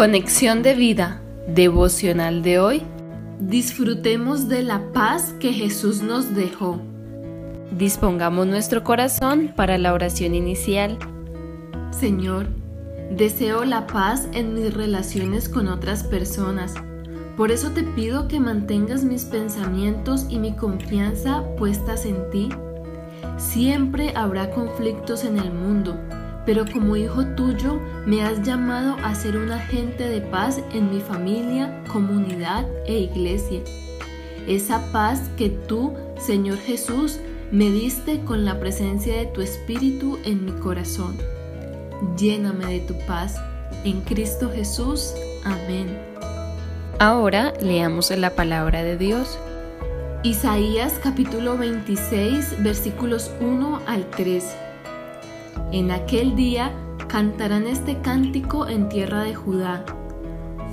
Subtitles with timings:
[0.00, 2.82] Conexión de vida devocional de hoy.
[3.38, 6.80] Disfrutemos de la paz que Jesús nos dejó.
[7.76, 10.98] Dispongamos nuestro corazón para la oración inicial.
[11.90, 12.46] Señor,
[13.10, 16.72] deseo la paz en mis relaciones con otras personas.
[17.36, 22.48] Por eso te pido que mantengas mis pensamientos y mi confianza puestas en ti.
[23.36, 25.94] Siempre habrá conflictos en el mundo
[26.46, 31.00] pero como hijo tuyo me has llamado a ser un agente de paz en mi
[31.00, 33.60] familia, comunidad e iglesia.
[34.46, 37.20] Esa paz que tú, Señor Jesús,
[37.52, 41.16] me diste con la presencia de tu Espíritu en mi corazón.
[42.16, 43.36] Lléname de tu paz.
[43.84, 45.14] En Cristo Jesús.
[45.44, 45.98] Amén.
[46.98, 49.38] Ahora leamos la palabra de Dios.
[50.22, 54.69] Isaías capítulo 26 versículos 1 al 3.
[55.72, 56.72] En aquel día
[57.06, 59.84] cantarán este cántico en tierra de Judá.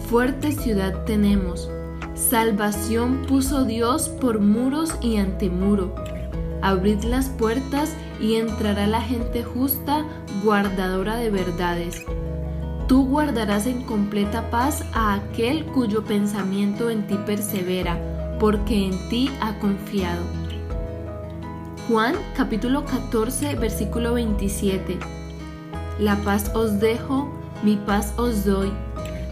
[0.10, 1.70] Fuerte ciudad tenemos,
[2.16, 5.94] salvación puso Dios por muros y antemuro.
[6.64, 10.04] Abrid las puertas y entrará la gente justa,
[10.44, 12.04] guardadora de verdades.
[12.88, 19.30] Tú guardarás en completa paz a aquel cuyo pensamiento en ti persevera, porque en ti
[19.42, 20.47] ha confiado.
[21.88, 25.00] Juan capítulo 14 versículo 27.
[26.00, 27.32] La paz os dejo,
[27.64, 28.74] mi paz os doy.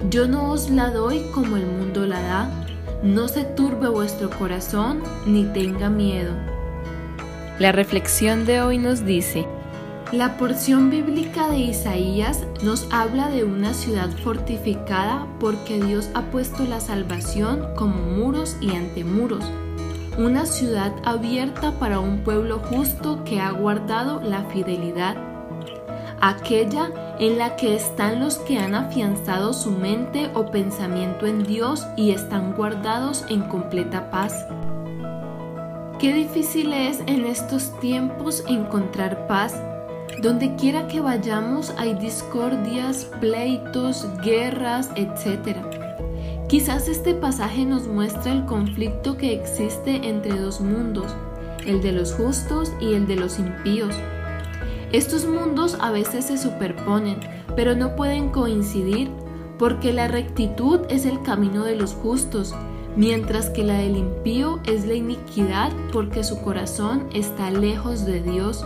[0.09, 2.49] Yo no os la doy como el mundo la da.
[3.03, 6.31] No se turbe vuestro corazón ni tenga miedo.
[7.59, 9.45] La reflexión de hoy nos dice,
[10.13, 16.63] la porción bíblica de Isaías nos habla de una ciudad fortificada porque Dios ha puesto
[16.63, 19.43] la salvación como muros y antemuros
[20.17, 25.17] una ciudad abierta para un pueblo justo que ha guardado la fidelidad,
[26.21, 31.85] aquella en la que están los que han afianzado su mente o pensamiento en Dios
[31.97, 34.45] y están guardados en completa paz.
[35.99, 39.53] Qué difícil es en estos tiempos encontrar paz.
[40.21, 45.57] Donde quiera que vayamos hay discordias, pleitos, guerras, etc.
[46.55, 51.13] Quizás este pasaje nos muestra el conflicto que existe entre dos mundos,
[51.65, 53.93] el de los justos y el de los impíos.
[54.93, 57.17] Estos mundos a veces se superponen,
[57.57, 59.09] pero no pueden coincidir
[59.59, 62.55] porque la rectitud es el camino de los justos,
[62.95, 68.65] mientras que la del impío es la iniquidad porque su corazón está lejos de Dios.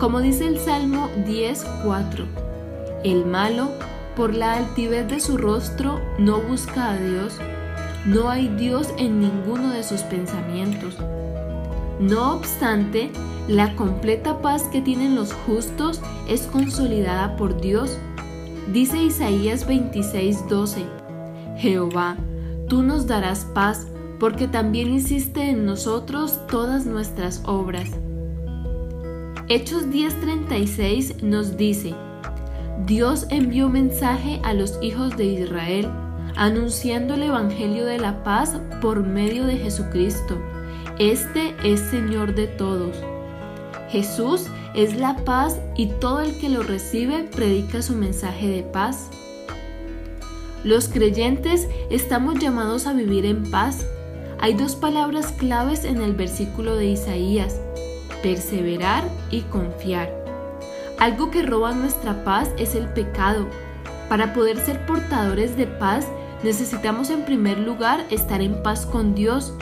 [0.00, 2.26] Como dice el Salmo 10.4,
[3.04, 3.70] el malo
[4.16, 7.38] por la altivez de su rostro no busca a Dios,
[8.06, 10.96] no hay Dios en ninguno de sus pensamientos.
[12.00, 13.10] No obstante,
[13.46, 17.98] la completa paz que tienen los justos es consolidada por Dios.
[18.72, 20.84] Dice Isaías 26:12,
[21.58, 22.16] Jehová,
[22.68, 23.86] tú nos darás paz,
[24.18, 27.90] porque también hiciste en nosotros todas nuestras obras.
[29.48, 31.94] Hechos 10:36 nos dice,
[32.84, 35.88] Dios envió mensaje a los hijos de Israel,
[36.36, 40.36] anunciando el Evangelio de la paz por medio de Jesucristo.
[40.98, 42.94] Este es Señor de todos.
[43.88, 49.08] Jesús es la paz y todo el que lo recibe predica su mensaje de paz.
[50.62, 53.86] Los creyentes estamos llamados a vivir en paz.
[54.38, 57.58] Hay dos palabras claves en el versículo de Isaías,
[58.22, 60.25] perseverar y confiar.
[60.98, 63.46] Algo que roba nuestra paz es el pecado.
[64.08, 66.06] Para poder ser portadores de paz
[66.42, 69.52] necesitamos en primer lugar estar en paz con Dios.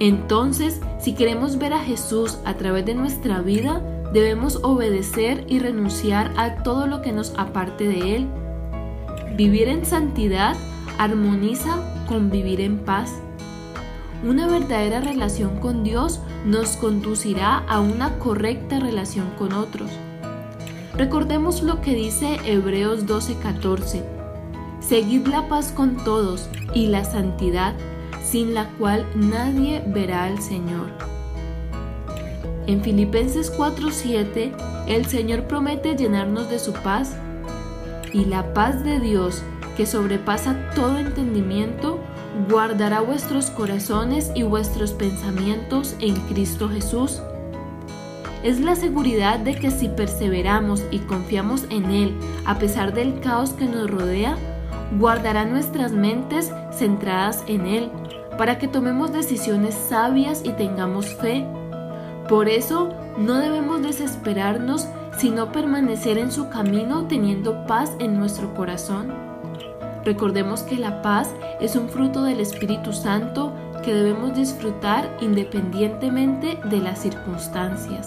[0.00, 3.80] Entonces, si queremos ver a Jesús a través de nuestra vida,
[4.12, 8.26] debemos obedecer y renunciar a todo lo que nos aparte de Él.
[9.36, 10.56] Vivir en santidad
[10.98, 13.12] armoniza con vivir en paz.
[14.24, 19.90] Una verdadera relación con Dios nos conducirá a una correcta relación con otros.
[20.96, 24.04] Recordemos lo que dice Hebreos 12:14.
[24.80, 27.74] Seguid la paz con todos y la santidad,
[28.24, 30.86] sin la cual nadie verá al Señor.
[32.68, 34.52] En Filipenses 4:7,
[34.86, 37.16] el Señor promete llenarnos de su paz
[38.12, 39.42] y la paz de Dios,
[39.76, 41.98] que sobrepasa todo entendimiento,
[42.48, 47.20] guardará vuestros corazones y vuestros pensamientos en Cristo Jesús
[48.44, 52.14] es la seguridad de que si perseveramos y confiamos en Él
[52.44, 54.36] a pesar del caos que nos rodea,
[54.98, 57.90] guardará nuestras mentes centradas en Él
[58.36, 61.46] para que tomemos decisiones sabias y tengamos fe.
[62.28, 64.88] Por eso no debemos desesperarnos,
[65.18, 69.10] sino permanecer en su camino teniendo paz en nuestro corazón.
[70.04, 71.30] Recordemos que la paz
[71.60, 78.06] es un fruto del Espíritu Santo que debemos disfrutar independientemente de las circunstancias.